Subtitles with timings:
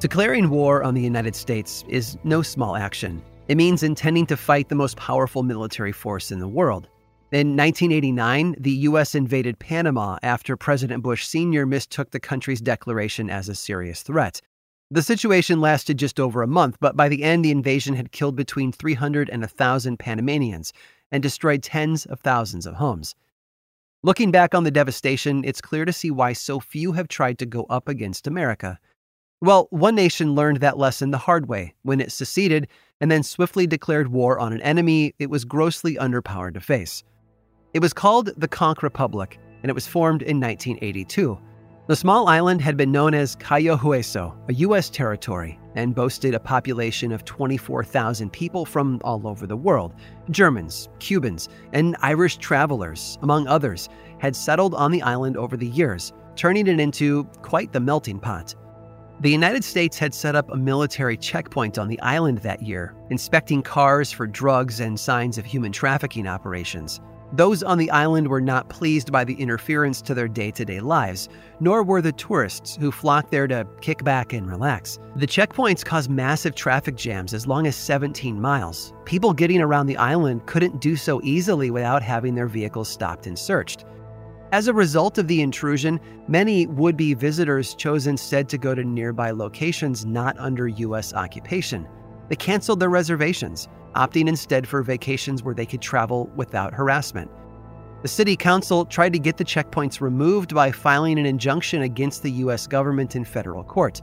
[0.00, 3.22] Declaring war on the United States is no small action.
[3.48, 6.88] It means intending to fight the most powerful military force in the world.
[7.32, 9.14] In 1989, the U.S.
[9.14, 11.66] invaded Panama after President Bush Sr.
[11.66, 14.40] mistook the country's declaration as a serious threat.
[14.90, 18.36] The situation lasted just over a month, but by the end, the invasion had killed
[18.36, 20.72] between 300 and 1,000 Panamanians
[21.12, 23.14] and destroyed tens of thousands of homes.
[24.02, 27.44] Looking back on the devastation, it's clear to see why so few have tried to
[27.44, 28.80] go up against America.
[29.42, 32.68] Well, one nation learned that lesson the hard way when it seceded
[33.00, 37.02] and then swiftly declared war on an enemy it was grossly underpowered to face.
[37.72, 41.38] It was called the Conch Republic, and it was formed in 1982.
[41.86, 44.90] The small island had been known as Cayo Hueso, a U.S.
[44.90, 49.94] territory, and boasted a population of 24,000 people from all over the world.
[50.30, 53.88] Germans, Cubans, and Irish travelers, among others,
[54.18, 58.54] had settled on the island over the years, turning it into quite the melting pot.
[59.20, 63.62] The United States had set up a military checkpoint on the island that year, inspecting
[63.62, 67.02] cars for drugs and signs of human trafficking operations.
[67.34, 70.80] Those on the island were not pleased by the interference to their day to day
[70.80, 71.28] lives,
[71.60, 74.98] nor were the tourists who flocked there to kick back and relax.
[75.16, 78.94] The checkpoints caused massive traffic jams as long as 17 miles.
[79.04, 83.38] People getting around the island couldn't do so easily without having their vehicles stopped and
[83.38, 83.84] searched.
[84.52, 88.82] As a result of the intrusion, many would be visitors chose instead to go to
[88.82, 91.14] nearby locations not under U.S.
[91.14, 91.86] occupation.
[92.28, 97.30] They canceled their reservations, opting instead for vacations where they could travel without harassment.
[98.02, 102.32] The city council tried to get the checkpoints removed by filing an injunction against the
[102.32, 102.66] U.S.
[102.66, 104.00] government in federal court,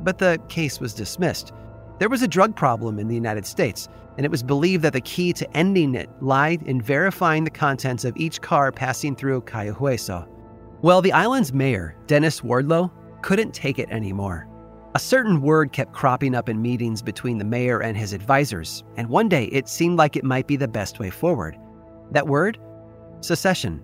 [0.00, 1.52] but the case was dismissed.
[2.00, 5.02] There was a drug problem in the United States, and it was believed that the
[5.02, 9.74] key to ending it lied in verifying the contents of each car passing through Cayo
[9.74, 10.26] Hueso.
[10.80, 12.90] Well, the island's mayor, Dennis Wardlow,
[13.20, 14.48] couldn't take it anymore.
[14.94, 19.10] A certain word kept cropping up in meetings between the mayor and his advisors, and
[19.10, 21.58] one day it seemed like it might be the best way forward.
[22.12, 22.58] That word?
[23.20, 23.82] Secession.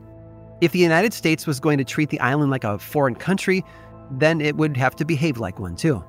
[0.62, 3.62] If the United States was going to treat the island like a foreign country,
[4.12, 6.02] then it would have to behave like one too.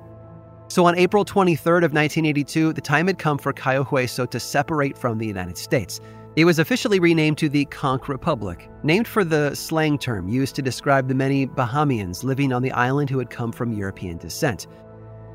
[0.69, 4.97] So on April 23rd of 1982, the time had come for Cayo Hueso to separate
[4.97, 6.01] from the United States.
[6.35, 10.61] It was officially renamed to the Conch Republic, named for the slang term used to
[10.61, 14.67] describe the many Bahamians living on the island who had come from European descent.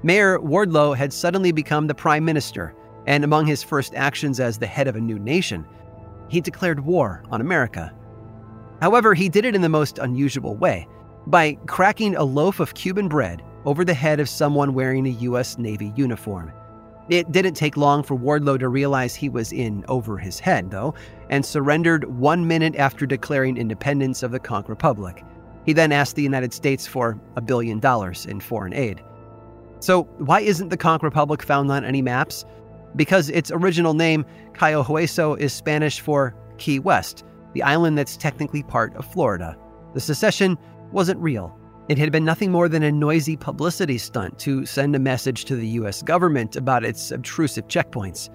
[0.03, 2.75] Mayor Wardlow had suddenly become the prime minister,
[3.07, 5.67] and among his first actions as the head of a new nation,
[6.29, 7.93] he declared war on America.
[8.83, 10.87] However, he did it in the most unusual way
[11.27, 15.59] by cracking a loaf of Cuban bread over the head of someone wearing a U.S.
[15.59, 16.53] Navy uniform.
[17.09, 20.95] It didn't take long for Wardlow to realize he was in over his head, though,
[21.31, 25.25] and surrendered one minute after declaring independence of the Conch Republic.
[25.67, 29.03] He then asked the United States for a billion dollars in foreign aid.
[29.81, 32.45] So, why isn't the Conch Republic found on any maps?
[32.95, 34.25] Because its original name,
[34.55, 39.57] Cayo Hueso, is Spanish for Key West, the island that's technically part of Florida.
[39.95, 40.57] The secession
[40.93, 41.59] wasn't real.
[41.89, 45.57] It had been nothing more than a noisy publicity stunt to send a message to
[45.57, 48.31] the US government about its obtrusive checkpoints.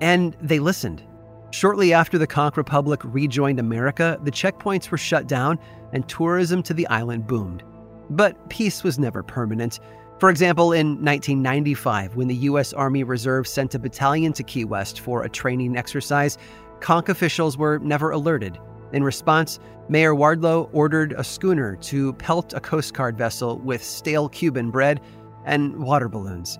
[0.00, 1.04] And they listened.
[1.52, 5.58] Shortly after the Conch Republic rejoined America, the checkpoints were shut down
[5.92, 7.62] and tourism to the island boomed.
[8.10, 9.78] But peace was never permanent.
[10.18, 12.72] For example, in 1995, when the U.S.
[12.72, 16.36] Army Reserve sent a battalion to Key West for a training exercise,
[16.80, 18.58] Conch officials were never alerted.
[18.92, 19.58] In response,
[19.88, 25.00] Mayor Wardlow ordered a schooner to pelt a Coast Guard vessel with stale Cuban bread
[25.44, 26.58] and water balloons.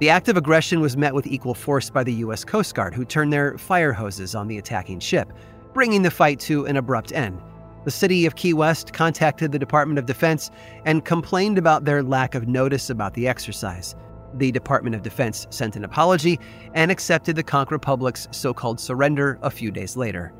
[0.00, 2.44] The act of aggression was met with equal force by the U.S.
[2.44, 5.32] Coast Guard, who turned their fire hoses on the attacking ship.
[5.72, 7.40] bringing the fight to an abrupt end.
[7.84, 10.50] The city of Key West contacted the Department of Defense
[10.84, 13.94] and complained about their lack of notice about the exercise.
[14.34, 16.38] The Department of Defense sent an apology
[16.74, 20.32] and accepted the Conch Republic's so called surrender a few days later.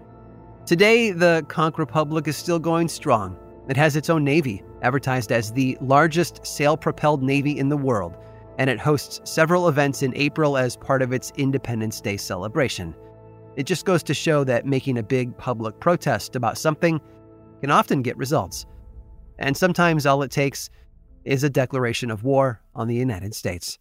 [0.65, 3.37] Today, the Conch Republic is still going strong.
[3.69, 8.17] It has its own navy, advertised as the largest sail propelled navy in the world,
[8.59, 12.95] and it hosts several events in April as part of its Independence Day celebration.
[13.57, 17.01] It just goes to show that making a big public protest about something
[17.61, 18.65] can often get results.
[19.41, 20.71] And sometimes all it takes
[21.25, 23.81] is a declaration of war on the United States.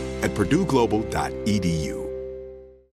[0.21, 2.00] at purdueglobal.edu.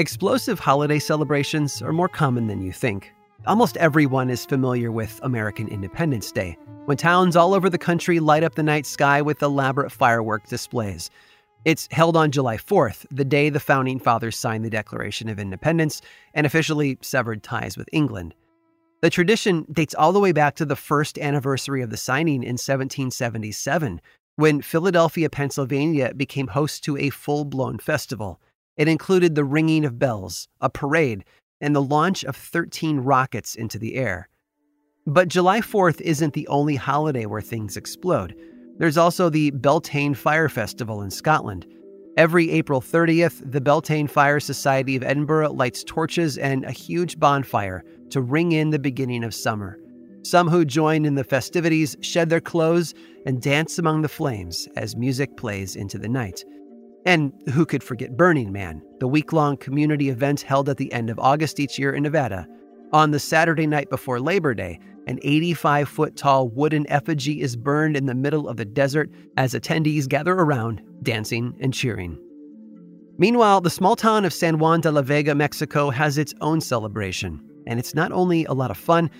[0.00, 3.12] Explosive holiday celebrations are more common than you think.
[3.46, 8.42] Almost everyone is familiar with American Independence Day, when towns all over the country light
[8.42, 11.10] up the night sky with elaborate firework displays.
[11.66, 16.00] It's held on July 4th, the day the founding fathers signed the Declaration of Independence
[16.32, 18.34] and officially severed ties with England.
[19.02, 22.56] The tradition dates all the way back to the first anniversary of the signing in
[22.56, 24.00] 1777,
[24.36, 28.40] when Philadelphia, Pennsylvania became host to a full blown festival.
[28.80, 31.26] It included the ringing of bells, a parade,
[31.60, 34.30] and the launch of 13 rockets into the air.
[35.06, 38.34] But July 4th isn't the only holiday where things explode.
[38.78, 41.66] There's also the Beltane Fire Festival in Scotland.
[42.16, 47.84] Every April 30th, the Beltane Fire Society of Edinburgh lights torches and a huge bonfire
[48.08, 49.78] to ring in the beginning of summer.
[50.22, 52.94] Some who join in the festivities shed their clothes
[53.26, 56.46] and dance among the flames as music plays into the night.
[57.06, 61.08] And who could forget Burning Man, the week long community event held at the end
[61.08, 62.46] of August each year in Nevada?
[62.92, 67.96] On the Saturday night before Labor Day, an 85 foot tall wooden effigy is burned
[67.96, 72.18] in the middle of the desert as attendees gather around, dancing and cheering.
[73.16, 77.40] Meanwhile, the small town of San Juan de la Vega, Mexico, has its own celebration.
[77.66, 79.10] And it's not only a lot of fun,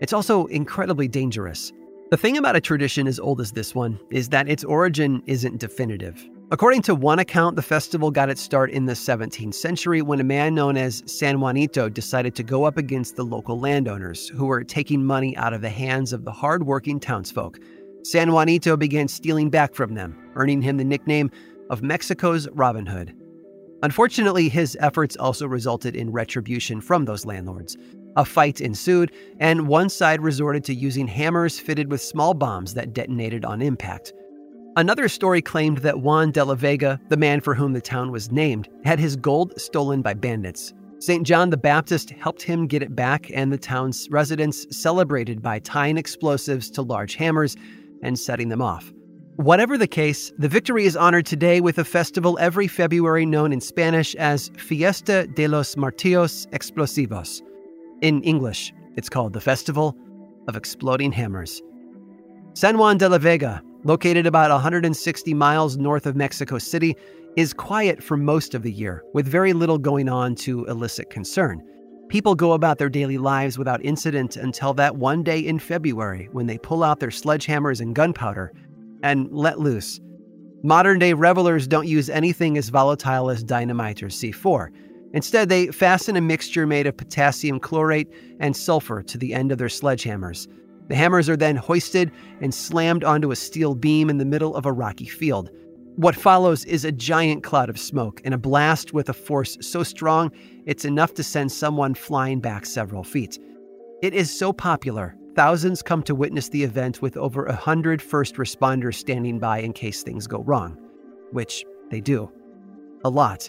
[0.00, 1.72] it's also incredibly dangerous.
[2.08, 5.58] The thing about a tradition as old as this one is that its origin isn't
[5.58, 6.24] definitive.
[6.52, 10.24] According to one account, the festival got its start in the 17th century when a
[10.24, 14.62] man known as San Juanito decided to go up against the local landowners who were
[14.62, 17.58] taking money out of the hands of the hard-working townsfolk.
[18.04, 21.28] San Juanito began stealing back from them, earning him the nickname
[21.70, 23.16] of Mexico's Robin Hood.
[23.82, 27.76] Unfortunately, his efforts also resulted in retribution from those landlords.
[28.16, 32.94] A fight ensued, and one side resorted to using hammers fitted with small bombs that
[32.94, 34.12] detonated on impact.
[34.76, 38.30] Another story claimed that Juan de la Vega, the man for whom the town was
[38.30, 40.74] named, had his gold stolen by bandits.
[40.98, 41.26] St.
[41.26, 45.98] John the Baptist helped him get it back, and the town's residents celebrated by tying
[45.98, 47.54] explosives to large hammers
[48.02, 48.92] and setting them off.
[49.36, 53.60] Whatever the case, the victory is honored today with a festival every February known in
[53.60, 57.42] Spanish as Fiesta de los Martillos Explosivos.
[58.02, 59.96] In English, it's called the Festival
[60.48, 61.62] of Exploding Hammers.
[62.52, 66.94] San Juan de la Vega, located about 160 miles north of Mexico City,
[67.36, 71.62] is quiet for most of the year, with very little going on to elicit concern.
[72.08, 76.46] People go about their daily lives without incident until that one day in February when
[76.46, 78.52] they pull out their sledgehammers and gunpowder
[79.02, 80.00] and let loose.
[80.62, 84.68] Modern day revelers don't use anything as volatile as dynamite or C4.
[85.16, 89.56] Instead, they fasten a mixture made of potassium chlorate and sulfur to the end of
[89.56, 90.46] their sledgehammers.
[90.88, 94.66] The hammers are then hoisted and slammed onto a steel beam in the middle of
[94.66, 95.48] a rocky field.
[95.96, 99.82] What follows is a giant cloud of smoke and a blast with a force so
[99.82, 100.30] strong
[100.66, 103.38] it's enough to send someone flying back several feet.
[104.02, 108.34] It is so popular, thousands come to witness the event with over a hundred first
[108.34, 110.76] responders standing by in case things go wrong.
[111.30, 112.30] Which they do.
[113.02, 113.48] A lot.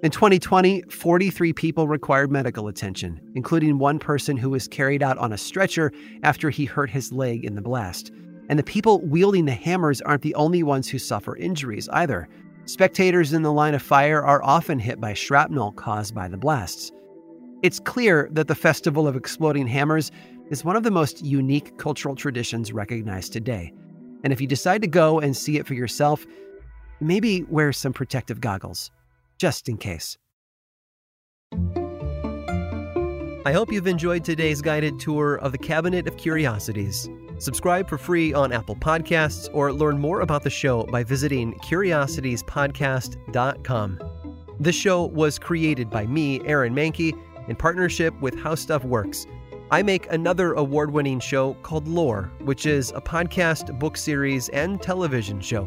[0.00, 5.32] In 2020, 43 people required medical attention, including one person who was carried out on
[5.32, 5.90] a stretcher
[6.22, 8.12] after he hurt his leg in the blast.
[8.48, 12.28] And the people wielding the hammers aren't the only ones who suffer injuries either.
[12.66, 16.92] Spectators in the line of fire are often hit by shrapnel caused by the blasts.
[17.64, 20.12] It's clear that the Festival of Exploding Hammers
[20.48, 23.72] is one of the most unique cultural traditions recognized today.
[24.22, 26.24] And if you decide to go and see it for yourself,
[27.00, 28.92] maybe wear some protective goggles
[29.38, 30.16] just in case.
[33.48, 37.08] I hope you've enjoyed today's guided tour of the Cabinet of Curiosities.
[37.38, 43.98] Subscribe for free on Apple Podcasts or learn more about the show by visiting curiositiespodcast.com.
[44.60, 47.18] This show was created by me, Aaron Mahnke,
[47.48, 49.26] in partnership with How Stuff Works.
[49.70, 54.82] I make another award winning show called Lore, which is a podcast, book series, and
[54.82, 55.66] television show